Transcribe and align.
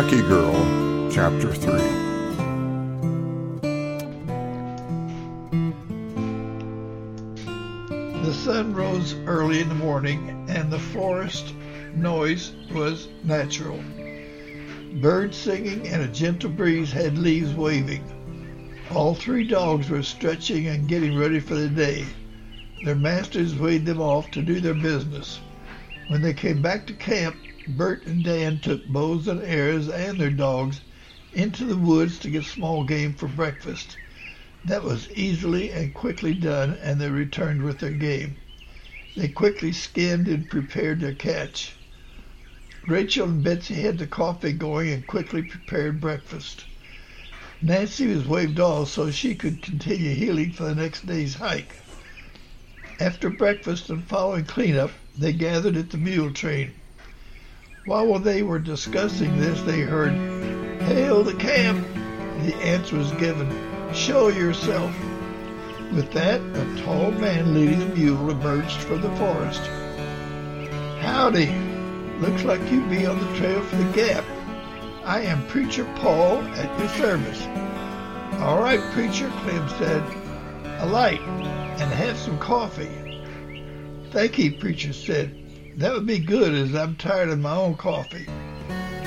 Kentucky 0.00 0.26
Girl, 0.28 1.10
Chapter 1.12 1.52
3. 1.52 1.72
The 8.22 8.32
sun 8.32 8.72
rose 8.72 9.12
early 9.26 9.60
in 9.60 9.68
the 9.68 9.74
morning, 9.74 10.46
and 10.48 10.72
the 10.72 10.78
forest 10.78 11.52
noise 11.94 12.52
was 12.72 13.08
natural. 13.24 13.78
Birds 15.02 15.36
singing 15.36 15.86
and 15.86 16.00
a 16.00 16.08
gentle 16.08 16.48
breeze 16.48 16.90
had 16.90 17.18
leaves 17.18 17.52
waving. 17.52 18.02
All 18.94 19.14
three 19.14 19.44
dogs 19.44 19.90
were 19.90 20.02
stretching 20.02 20.68
and 20.68 20.88
getting 20.88 21.14
ready 21.14 21.40
for 21.40 21.56
the 21.56 21.68
day. 21.68 22.06
Their 22.82 22.94
masters 22.94 23.54
waved 23.54 23.84
them 23.84 24.00
off 24.00 24.30
to 24.30 24.40
do 24.40 24.60
their 24.60 24.72
business. 24.72 25.40
When 26.10 26.22
they 26.22 26.34
came 26.34 26.60
back 26.60 26.88
to 26.88 26.92
camp, 26.92 27.36
Bert 27.68 28.04
and 28.04 28.24
Dan 28.24 28.58
took 28.58 28.84
bows 28.84 29.28
and 29.28 29.40
arrows 29.44 29.88
and 29.88 30.18
their 30.18 30.28
dogs 30.28 30.80
into 31.32 31.64
the 31.64 31.76
woods 31.76 32.18
to 32.18 32.30
get 32.30 32.42
small 32.42 32.82
game 32.82 33.12
for 33.12 33.28
breakfast. 33.28 33.96
That 34.64 34.82
was 34.82 35.08
easily 35.14 35.70
and 35.70 35.94
quickly 35.94 36.34
done, 36.34 36.76
and 36.82 37.00
they 37.00 37.08
returned 37.08 37.62
with 37.62 37.78
their 37.78 37.92
game. 37.92 38.34
They 39.16 39.28
quickly 39.28 39.70
skinned 39.70 40.26
and 40.26 40.50
prepared 40.50 40.98
their 40.98 41.14
catch. 41.14 41.74
Rachel 42.88 43.28
and 43.28 43.44
Betsy 43.44 43.74
had 43.74 43.98
the 43.98 44.08
coffee 44.08 44.52
going 44.52 44.90
and 44.90 45.06
quickly 45.06 45.42
prepared 45.42 46.00
breakfast. 46.00 46.64
Nancy 47.62 48.08
was 48.08 48.26
waved 48.26 48.58
off 48.58 48.90
so 48.90 49.12
she 49.12 49.36
could 49.36 49.62
continue 49.62 50.16
healing 50.16 50.50
for 50.50 50.64
the 50.64 50.74
next 50.74 51.06
day's 51.06 51.36
hike. 51.36 51.72
After 52.98 53.30
breakfast 53.30 53.88
and 53.90 54.02
following 54.02 54.44
cleanup, 54.44 54.90
they 55.20 55.34
gathered 55.34 55.76
at 55.76 55.90
the 55.90 55.98
mule 55.98 56.32
train. 56.32 56.72
While 57.84 58.18
they 58.18 58.42
were 58.42 58.58
discussing 58.58 59.38
this, 59.38 59.60
they 59.62 59.80
heard, 59.80 60.12
Hail 60.82 61.22
the 61.22 61.34
camp! 61.34 61.86
The 62.44 62.54
answer 62.56 62.96
was 62.96 63.12
given, 63.12 63.48
Show 63.92 64.28
yourself. 64.28 64.96
With 65.92 66.10
that, 66.12 66.40
a 66.40 66.82
tall 66.82 67.10
man 67.10 67.52
leading 67.52 67.82
a 67.82 67.94
mule 67.94 68.30
emerged 68.30 68.78
from 68.78 69.02
the 69.02 69.14
forest. 69.16 69.60
Howdy! 71.00 71.54
Looks 72.20 72.44
like 72.44 72.70
you 72.70 72.80
be 72.86 73.04
on 73.04 73.18
the 73.18 73.36
trail 73.36 73.60
for 73.60 73.76
the 73.76 73.92
Gap. 73.92 74.24
I 75.04 75.20
am 75.20 75.46
Preacher 75.48 75.84
Paul 75.96 76.38
at 76.54 76.78
your 76.78 76.88
service. 76.90 77.42
All 78.40 78.58
right, 78.58 78.80
Preacher, 78.92 79.30
Clem 79.42 79.68
said. 79.70 80.02
A 80.80 80.86
light 80.86 81.20
and 81.20 81.92
have 81.92 82.16
some 82.16 82.38
coffee. 82.38 83.09
Thank 84.12 84.38
you, 84.40 84.50
Preacher 84.50 84.92
said. 84.92 85.36
That 85.76 85.92
would 85.92 86.06
be 86.06 86.18
good 86.18 86.52
as 86.52 86.74
I'm 86.74 86.96
tired 86.96 87.28
of 87.28 87.38
my 87.38 87.54
own 87.54 87.76
coffee. 87.76 88.26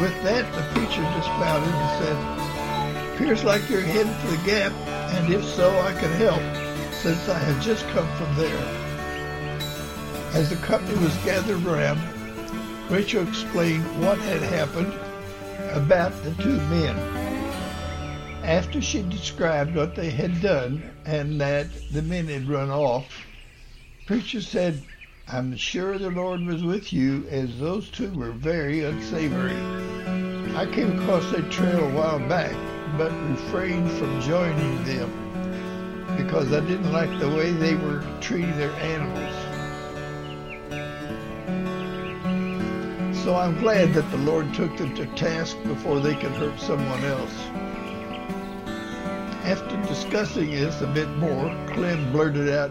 With 0.00 0.22
that, 0.22 0.46
the 0.54 0.62
preacher 0.72 1.02
dismounted 1.02 1.74
and 1.74 2.04
said, 2.04 3.14
Appears 3.14 3.42
like 3.42 3.68
you're 3.68 3.80
heading 3.80 4.14
for 4.14 4.28
the 4.28 4.46
gap, 4.46 4.72
and 5.14 5.34
if 5.34 5.44
so, 5.44 5.76
I 5.80 5.92
can 5.94 6.12
help, 6.12 6.40
since 6.94 7.28
I 7.28 7.36
have 7.36 7.60
just 7.60 7.84
come 7.88 8.06
from 8.16 8.36
there. 8.36 8.56
As 10.32 10.50
the 10.50 10.56
company 10.64 10.96
was 11.02 11.16
gathered 11.18 11.66
around, 11.66 12.00
Rachel 12.88 13.26
explained 13.26 13.84
what 14.00 14.18
had 14.18 14.42
happened 14.42 14.94
about 15.72 16.12
the 16.22 16.30
two 16.40 16.60
men. 16.68 16.96
After 18.44 18.80
she 18.80 19.02
described 19.02 19.74
what 19.74 19.96
they 19.96 20.10
had 20.10 20.40
done 20.40 20.88
and 21.04 21.40
that 21.40 21.66
the 21.90 22.02
men 22.02 22.28
had 22.28 22.48
run 22.48 22.70
off, 22.70 23.06
Preacher 24.06 24.42
said, 24.42 24.82
I'm 25.28 25.56
sure 25.56 25.96
the 25.98 26.10
Lord 26.10 26.42
was 26.42 26.62
with 26.62 26.92
you, 26.92 27.26
as 27.30 27.58
those 27.58 27.88
two 27.88 28.12
were 28.12 28.32
very 28.32 28.84
unsavory. 28.84 29.56
I 30.54 30.66
came 30.70 31.00
across 31.00 31.30
that 31.32 31.50
trail 31.50 31.82
a 31.82 31.90
while 31.90 32.18
back, 32.28 32.54
but 32.98 33.10
refrained 33.30 33.90
from 33.92 34.20
joining 34.20 34.84
them 34.84 35.10
because 36.18 36.52
I 36.52 36.60
didn't 36.60 36.92
like 36.92 37.18
the 37.18 37.30
way 37.30 37.52
they 37.52 37.76
were 37.76 38.04
treating 38.20 38.54
their 38.58 38.72
animals. 38.72 39.34
So 43.24 43.34
I'm 43.34 43.58
glad 43.60 43.94
that 43.94 44.10
the 44.10 44.18
Lord 44.18 44.52
took 44.52 44.76
them 44.76 44.94
to 44.96 45.06
task 45.14 45.56
before 45.62 46.00
they 46.00 46.14
could 46.14 46.32
hurt 46.32 46.60
someone 46.60 47.02
else. 47.04 47.34
After 49.46 49.80
discussing 49.88 50.50
this 50.50 50.82
a 50.82 50.86
bit 50.88 51.08
more, 51.16 51.48
Clem 51.68 52.12
blurted 52.12 52.50
out, 52.50 52.70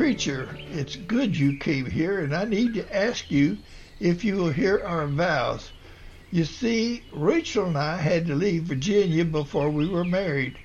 Preacher, 0.00 0.48
it's 0.72 0.96
good 0.96 1.36
you 1.36 1.52
came 1.52 1.84
here, 1.84 2.20
and 2.20 2.34
I 2.34 2.46
need 2.46 2.72
to 2.72 2.96
ask 2.96 3.30
you 3.30 3.58
if 4.00 4.24
you 4.24 4.36
will 4.36 4.50
hear 4.50 4.82
our 4.82 5.06
vows. 5.06 5.72
You 6.30 6.46
see, 6.46 7.04
Rachel 7.12 7.66
and 7.66 7.76
I 7.76 7.98
had 7.98 8.24
to 8.28 8.34
leave 8.34 8.62
Virginia 8.62 9.26
before 9.26 9.68
we 9.68 9.86
were 9.86 10.06
married. 10.06 10.58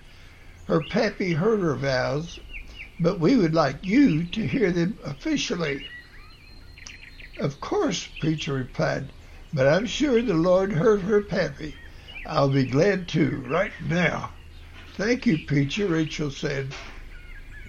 Her 0.67 0.79
pappy 0.79 1.33
heard 1.33 1.59
her 1.59 1.75
vows, 1.75 2.39
but 2.97 3.19
we 3.19 3.35
would 3.35 3.53
like 3.53 3.79
you 3.83 4.23
to 4.23 4.47
hear 4.47 4.71
them 4.71 4.97
officially. 5.03 5.83
Of 7.35 7.59
course, 7.59 8.07
Preacher 8.07 8.53
replied, 8.53 9.11
but 9.53 9.67
I'm 9.67 9.85
sure 9.85 10.21
the 10.21 10.33
Lord 10.33 10.71
heard 10.71 11.01
her 11.01 11.21
pappy. 11.21 11.75
I'll 12.25 12.47
be 12.49 12.63
glad 12.63 13.09
to, 13.09 13.43
right 13.45 13.73
now. 13.81 14.31
Thank 14.93 15.25
you, 15.25 15.37
Preacher, 15.37 15.87
Rachel 15.87 16.31
said. 16.31 16.73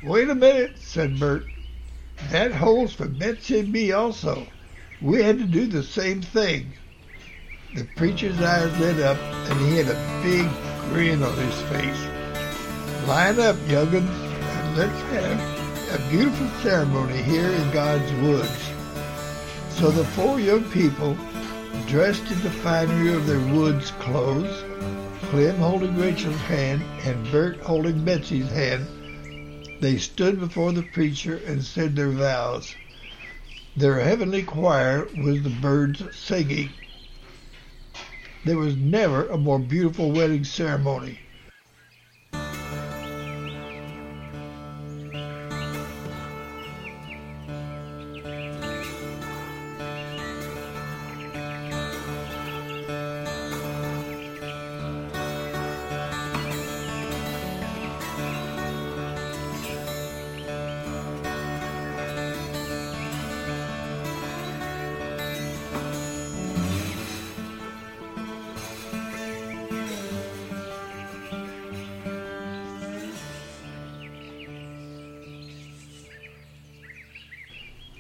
Wait 0.00 0.31
a 0.31 0.34
minute, 0.37 0.78
said 0.78 1.19
Bert. 1.19 1.50
That 2.31 2.53
holds 2.53 2.93
for 2.93 3.06
Betsy 3.06 3.60
and 3.60 3.72
me 3.72 3.93
also. 3.93 4.47
We 5.00 5.22
had 5.22 5.38
to 5.38 5.44
do 5.44 5.66
the 5.66 5.82
same 5.82 6.22
thing. 6.22 6.72
The 7.75 7.84
preacher's 7.97 8.41
eyes 8.41 8.78
lit 8.81 9.00
up, 9.00 9.19
and 9.19 9.60
he 9.60 9.77
had 9.77 9.88
a 9.88 10.22
big 10.22 10.49
grin 10.91 11.22
on 11.22 11.37
his 11.37 11.60
face. 11.62 13.06
Line 13.06 13.38
up, 13.38 13.56
young'uns, 13.69 14.10
and 14.10 14.77
let's 14.77 15.00
have 15.12 16.00
a 16.00 16.10
beautiful 16.10 16.49
ceremony 16.62 17.22
here 17.22 17.50
in 17.50 17.71
God's 17.71 18.12
woods. 18.22 18.71
So 19.71 19.91
the 19.91 20.04
four 20.04 20.41
young 20.41 20.65
people, 20.71 21.16
dressed 21.87 22.31
in 22.31 22.41
the 22.43 22.50
finery 22.50 23.12
of 23.12 23.27
their 23.27 23.41
woods 23.54 23.91
clothes, 23.93 24.65
Clem 25.31 25.56
holding 25.56 25.97
Rachel's 25.97 26.41
hand 26.43 26.83
and 27.04 27.31
Bert 27.31 27.59
holding 27.59 28.04
Betsy's 28.04 28.50
hand, 28.50 28.87
they 29.81 29.99
stood 29.99 30.41
before 30.41 30.73
the 30.73 30.83
preacher 30.83 31.37
and 31.37 31.65
said 31.65 31.97
their 31.97 32.11
vows. 32.11 32.77
Their 33.77 34.01
heavenly 34.01 34.43
choir 34.43 35.09
was 35.15 35.43
the 35.43 35.51
birds 35.51 36.03
singing. 36.17 36.75
There 38.45 38.59
was 38.59 38.77
never 38.77 39.27
a 39.29 39.37
more 39.39 39.59
beautiful 39.59 40.13
wedding 40.13 40.45
ceremony. 40.45 41.21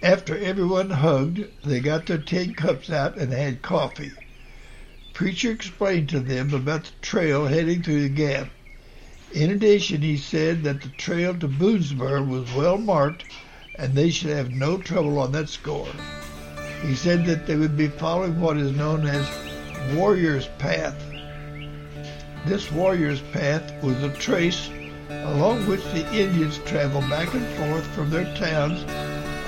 After 0.06 0.38
everyone 0.38 0.90
hugged, 0.90 1.46
they 1.64 1.80
got 1.80 2.06
their 2.06 2.18
tin 2.18 2.54
cups 2.54 2.90
out 2.90 3.16
and 3.16 3.32
had 3.32 3.60
coffee. 3.60 4.12
Preacher 5.12 5.50
explained 5.50 6.10
to 6.10 6.20
them 6.20 6.54
about 6.54 6.84
the 6.84 6.92
trail 7.02 7.46
heading 7.46 7.82
through 7.82 8.02
the 8.02 8.08
gap. 8.08 8.50
In 9.32 9.50
addition, 9.50 10.02
he 10.02 10.16
said 10.16 10.62
that 10.62 10.82
the 10.82 10.90
trail 10.90 11.34
to 11.34 11.48
Boonesboro 11.48 12.24
was 12.24 12.52
well 12.52 12.78
marked 12.78 13.24
and 13.74 13.94
they 13.94 14.10
should 14.10 14.30
have 14.30 14.52
no 14.52 14.78
trouble 14.78 15.18
on 15.18 15.32
that 15.32 15.48
score. 15.48 15.88
He 16.82 16.94
said 16.94 17.26
that 17.26 17.48
they 17.48 17.56
would 17.56 17.76
be 17.76 17.88
following 17.88 18.40
what 18.40 18.58
is 18.58 18.70
known 18.70 19.08
as 19.08 19.28
Warrior's 19.96 20.46
Path. 20.58 20.94
This 22.46 22.70
Warrior's 22.70 23.22
Path 23.32 23.72
was 23.82 24.00
a 24.04 24.14
trace 24.14 24.70
along 25.10 25.66
which 25.66 25.82
the 25.86 26.08
Indians 26.14 26.58
traveled 26.58 27.10
back 27.10 27.34
and 27.34 27.46
forth 27.56 27.84
from 27.88 28.10
their 28.10 28.32
towns 28.36 28.84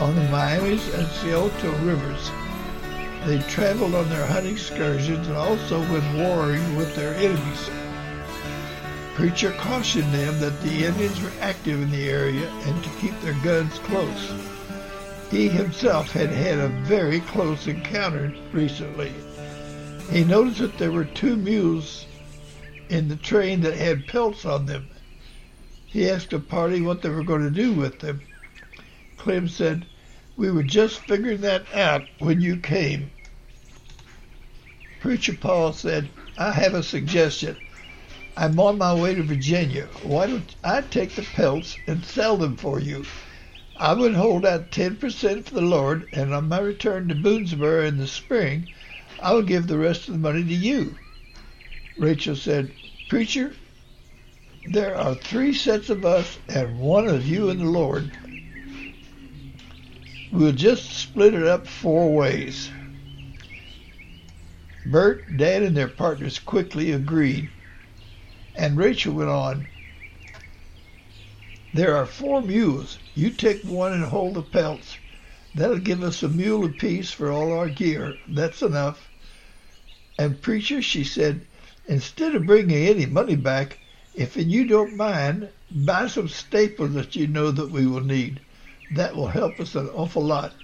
on 0.01 0.15
the 0.15 0.23
Miamis 0.29 0.95
and 0.95 1.07
Scioto 1.09 1.73
rivers. 1.85 2.31
They 3.27 3.41
traveled 3.51 3.95
on 3.95 4.09
their 4.09 4.27
hunting 4.27 4.53
excursions 4.53 5.27
and 5.27 5.37
also 5.37 5.81
when 5.83 6.19
warring 6.19 6.77
with 6.77 6.95
their 6.95 7.15
enemies. 7.15 7.71
Preacher 9.15 9.51
cautioned 9.59 10.15
them 10.15 10.39
that 10.39 10.61
the 10.63 10.85
Indians 10.85 11.21
were 11.21 11.33
active 11.41 11.83
in 11.83 11.91
the 11.91 12.09
area 12.09 12.49
and 12.49 12.85
to 12.85 12.91
keep 13.01 13.21
their 13.21 13.35
guns 13.43 13.77
close. 13.81 14.33
He 15.31 15.49
himself 15.49 16.13
had 16.13 16.31
had 16.31 16.59
a 16.59 16.69
very 16.85 17.21
close 17.21 17.67
encounter 17.67 18.33
recently. 18.53 19.13
He 20.11 20.23
noticed 20.23 20.61
that 20.61 20.79
there 20.79 20.93
were 20.93 21.05
two 21.05 21.37
mules 21.37 22.07
in 22.89 23.09
the 23.09 23.17
train 23.17 23.61
that 23.63 23.75
had 23.75 24.07
pelts 24.07 24.45
on 24.45 24.67
them. 24.67 24.89
He 25.87 26.09
asked 26.09 26.31
the 26.31 26.39
party 26.39 26.81
what 26.81 27.03
they 27.03 27.09
were 27.09 27.25
going 27.25 27.43
to 27.43 27.51
do 27.51 27.73
with 27.73 27.99
them. 27.99 28.23
Clem 29.19 29.49
said, 29.49 29.87
we 30.37 30.51
were 30.51 30.63
just 30.63 31.01
figuring 31.01 31.41
that 31.43 31.67
out 31.75 32.09
when 32.19 32.41
you 32.41 32.57
came. 32.57 33.11
Preacher 35.01 35.35
Paul 35.35 35.73
said, 35.73 36.09
I 36.37 36.53
have 36.53 36.75
a 36.75 36.83
suggestion. 36.83 37.57
I'm 38.37 38.59
on 38.61 38.79
my 38.79 38.95
way 38.95 39.15
to 39.15 39.23
Virginia. 39.25 39.89
Why 40.01 40.29
don't 40.29 40.55
I 40.63 40.83
take 40.83 41.15
the 41.17 41.25
pelts 41.25 41.79
and 41.87 42.05
sell 42.05 42.37
them 42.37 42.57
for 42.57 42.81
you? 42.81 43.05
I 43.77 43.95
would 43.95 44.15
hold 44.15 44.47
out 44.47 44.71
10% 44.71 45.45
for 45.45 45.55
the 45.55 45.61
Lord, 45.61 46.09
and 46.13 46.33
on 46.35 46.49
my 46.49 46.61
return 46.61 47.09
to 47.09 47.15
Boonesboro 47.17 47.87
in 47.87 47.99
the 47.99 48.07
spring, 48.07 48.69
I 49.19 49.35
will 49.35 49.43
give 49.43 49.67
the 49.67 49.79
rest 49.79 50.09
of 50.09 50.15
the 50.15 50.21
money 50.21 50.45
to 50.45 50.55
you. 50.55 50.97
Rachel 51.97 52.37
said, 52.37 52.73
Preacher, 53.09 53.53
there 54.65 54.97
are 54.97 55.15
three 55.15 55.55
sets 55.55 55.91
of 55.91 56.05
us 56.05 56.39
and 56.49 56.79
one 56.79 57.09
of 57.09 57.27
you 57.27 57.51
and 57.51 57.61
the 57.61 57.67
Lord. 57.67 58.11
We'll 60.31 60.53
just 60.53 60.93
split 60.93 61.35
it 61.35 61.45
up 61.47 61.67
four 61.67 62.15
ways. 62.15 62.71
Bert, 64.85 65.37
Dan, 65.37 65.63
and 65.65 65.77
their 65.77 65.89
partners 65.89 66.39
quickly 66.39 66.93
agreed. 66.93 67.51
And 68.55 68.77
Rachel 68.77 69.15
went 69.15 69.31
on, 69.31 69.67
There 71.73 71.97
are 71.97 72.07
four 72.07 72.43
mules. 72.43 72.99
You 73.15 73.31
take 73.31 73.63
one 73.65 73.93
and 73.93 74.05
hold 74.05 74.35
the 74.35 74.43
pelts. 74.43 74.99
That'll 75.55 75.79
give 75.79 76.03
us 76.03 76.23
a 76.23 76.29
mule 76.29 76.65
apiece 76.65 77.11
for 77.11 77.31
all 77.31 77.53
our 77.53 77.69
gear. 77.69 78.19
That's 78.29 78.63
enough. 78.63 79.11
And 80.19 80.43
preacher, 80.43 80.83
she 80.83 81.05
said, 81.05 81.47
instead 81.87 82.35
of 82.35 82.47
bringing 82.47 82.89
any 82.89 83.07
money 83.07 83.37
back, 83.37 83.79
if 84.15 84.37
you 84.37 84.67
don't 84.67 84.97
mind, 84.97 85.51
buy 85.71 86.07
some 86.09 86.29
staples 86.29 86.95
that 86.95 87.17
you 87.17 87.27
know 87.27 87.51
that 87.51 87.71
we 87.71 87.87
will 87.87 88.03
need. 88.03 88.41
That 88.93 89.15
will 89.15 89.27
help 89.27 89.61
us 89.61 89.75
an 89.75 89.89
awful 89.91 90.23
lot. 90.23 90.55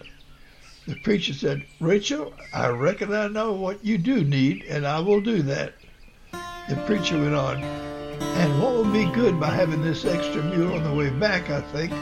The 0.87 0.97
preacher 0.97 1.33
said, 1.33 1.65
Rachel, 1.81 2.33
I 2.53 2.69
reckon 2.69 3.13
I 3.13 3.29
know 3.29 3.53
what 3.53 3.85
you 3.85 3.99
do 3.99 4.25
need, 4.25 4.65
and 4.65 4.87
I 4.87 5.01
will 5.01 5.21
do 5.21 5.43
that. 5.43 5.75
The 6.69 6.77
preacher 6.87 7.21
went 7.21 7.35
on, 7.35 7.63
and 7.63 8.63
what 8.63 8.75
would 8.77 8.93
be 8.93 9.05
good 9.13 9.39
by 9.39 9.51
having 9.51 9.83
this 9.83 10.05
extra 10.05 10.43
mule 10.43 10.75
on 10.75 10.85
the 10.85 10.95
way 10.95 11.11
back, 11.11 11.51
I 11.51 11.61
think, 11.61 11.93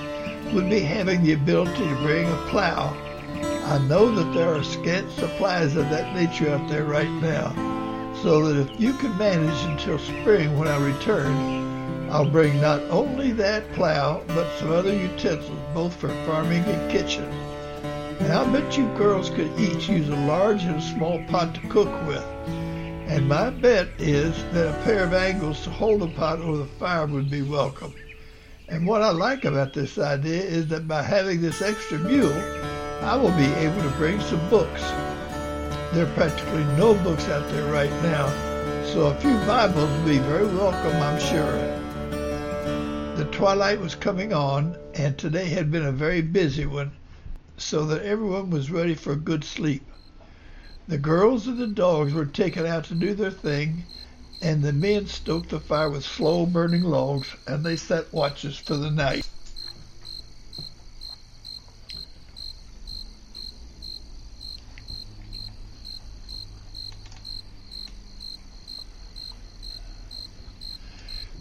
would 0.53 0.69
be 0.71 0.81
having 0.81 1.23
the 1.23 1.33
ability 1.33 1.85
to 1.89 2.03
bring 2.03 2.29
a 2.29 2.47
plow. 2.51 2.97
I 3.65 3.79
know 3.89 4.15
that 4.15 4.33
there 4.35 4.55
are 4.55 4.63
scant 4.63 5.11
supplies 5.13 5.77
of 5.77 5.89
that 5.91 6.15
nature 6.15 6.51
out 6.51 6.69
there 6.69 6.85
right 6.85 7.11
now, 7.21 7.53
so 8.23 8.47
that 8.47 8.71
if 8.71 8.81
you 8.81 8.93
can 8.95 9.17
manage 9.19 9.65
until 9.65 9.99
spring 9.99 10.57
when 10.59 10.69
I 10.69 10.77
return, 10.77 11.62
I'll 12.13 12.29
bring 12.29 12.61
not 12.61 12.83
only 12.91 13.33
that 13.33 13.73
plow, 13.73 14.23
but 14.29 14.47
some 14.59 14.71
other 14.71 14.93
utensils, 14.93 15.59
both 15.73 15.97
for 15.97 16.11
farming 16.27 16.63
and 16.63 16.93
kitchen. 16.93 17.25
And 18.21 18.31
I 18.31 18.53
bet 18.53 18.77
you 18.77 18.87
girls 18.99 19.31
could 19.31 19.51
each 19.59 19.89
use 19.89 20.11
a 20.11 20.27
large 20.27 20.63
and 20.65 20.77
a 20.77 20.83
small 20.83 21.25
pot 21.29 21.55
to 21.55 21.69
cook 21.69 21.89
with. 22.07 22.23
And 23.09 23.27
my 23.27 23.49
bet 23.49 23.89
is 23.97 24.37
that 24.53 24.75
a 24.79 24.85
pair 24.85 25.05
of 25.05 25.15
angles 25.15 25.65
to 25.65 25.71
hold 25.71 26.03
the 26.03 26.09
pot 26.09 26.41
over 26.41 26.59
the 26.59 26.67
fire 26.67 27.07
would 27.07 27.31
be 27.31 27.41
welcome. 27.41 27.95
And 28.69 28.87
what 28.87 29.01
I 29.01 29.11
like 29.11 29.47
about 29.47 29.73
this 29.73 29.97
idea 29.97 30.43
is 30.43 30.69
that 30.69 30.87
by 30.87 31.03
having 31.03 31.41
this 31.41 31.63
extra 31.63 31.99
mule, 31.99 32.39
I 33.01 33.17
will 33.17 33.35
be 33.39 33.51
able 33.55 33.81
to 33.81 33.97
bring 33.97 34.21
some 34.21 34.51
books. 34.51 34.83
There 35.95 36.05
are 36.05 36.15
practically 36.15 36.65
no 36.77 36.93
books 36.93 37.27
out 37.29 37.49
there 37.53 37.73
right 37.73 38.03
now, 38.03 38.29
so 38.85 39.07
a 39.07 39.15
few 39.15 39.33
Bibles 39.47 39.91
would 39.91 40.05
be 40.05 40.19
very 40.19 40.45
welcome, 40.45 40.95
I'm 41.01 41.19
sure. 41.19 41.82
Twilight 43.33 43.81
was 43.81 43.95
coming 43.95 44.33
on, 44.35 44.77
and 44.95 45.17
today 45.17 45.47
had 45.47 45.71
been 45.71 45.85
a 45.87 45.91
very 45.91 46.21
busy 46.21 46.67
one 46.67 46.93
so 47.57 47.87
that 47.87 48.03
everyone 48.03 48.51
was 48.51 48.71
ready 48.71 48.95
for 48.95 49.13
a 49.15 49.17
good 49.17 49.43
sleep. 49.43 49.91
The 50.87 50.99
girls 50.99 51.47
and 51.47 51.57
the 51.59 51.67
dogs 51.67 52.13
were 52.13 52.27
taken 52.27 52.67
out 52.67 52.85
to 52.85 52.95
do 52.95 53.15
their 53.15 53.31
thing, 53.31 53.85
and 54.43 54.63
the 54.63 54.73
men 54.73 55.07
stoked 55.07 55.49
the 55.49 55.61
fire 55.61 55.89
with 55.89 56.05
slow 56.05 56.45
burning 56.45 56.83
logs, 56.83 57.35
and 57.47 57.65
they 57.65 57.77
set 57.77 58.13
watches 58.13 58.59
for 58.59 58.77
the 58.77 58.91
night. 58.91 59.27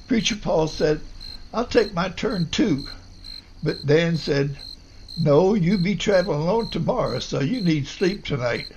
Preacher 0.08 0.36
Paul 0.38 0.68
said, 0.68 1.02
I'll 1.54 1.66
take 1.66 1.94
my 1.94 2.10
turn 2.10 2.50
too. 2.50 2.88
But 3.64 3.86
Dan 3.86 4.18
said, 4.18 4.58
no, 5.20 5.54
you 5.54 5.78
be 5.78 5.96
traveling 5.96 6.42
alone 6.42 6.70
tomorrow, 6.70 7.20
so 7.20 7.42
you 7.42 7.62
need 7.62 7.88
sleep 7.88 8.24
tonight. 8.24 8.68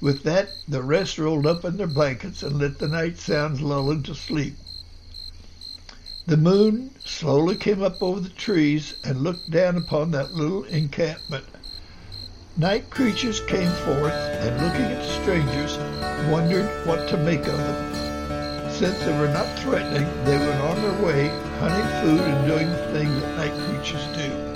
With 0.00 0.22
that, 0.22 0.50
the 0.68 0.82
rest 0.82 1.18
rolled 1.18 1.46
up 1.46 1.64
in 1.64 1.76
their 1.76 1.86
blankets 1.86 2.42
and 2.42 2.58
let 2.58 2.78
the 2.78 2.88
night 2.88 3.18
sounds 3.18 3.60
lull 3.60 3.90
into 3.90 4.14
sleep. 4.14 4.54
The 6.26 6.36
moon 6.36 6.90
slowly 7.04 7.56
came 7.56 7.82
up 7.82 8.02
over 8.02 8.20
the 8.20 8.28
trees 8.28 8.94
and 9.04 9.22
looked 9.22 9.50
down 9.50 9.76
upon 9.76 10.12
that 10.12 10.32
little 10.32 10.64
encampment. 10.64 11.44
Night 12.56 12.88
creatures 12.88 13.40
came 13.40 13.70
forth 13.84 14.12
and 14.12 14.64
looking 14.64 14.86
at 14.86 15.02
the 15.02 15.22
strangers, 15.22 15.76
wondered 16.30 16.86
what 16.86 17.08
to 17.08 17.16
make 17.16 17.40
of 17.40 17.58
them. 17.58 17.93
Since 18.78 18.98
they 19.04 19.12
were 19.12 19.28
not 19.28 19.46
threatening, 19.60 20.04
they 20.24 20.36
went 20.36 20.60
on 20.62 20.82
their 20.82 21.06
way, 21.06 21.28
hunting 21.60 21.86
food 22.02 22.20
and 22.20 22.48
doing 22.48 22.68
the 22.68 22.76
things 22.92 23.20
that 23.20 23.36
night 23.36 23.68
creatures 23.68 24.04
do. 24.16 24.53